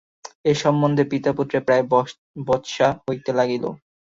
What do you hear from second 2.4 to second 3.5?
বচসা হইতে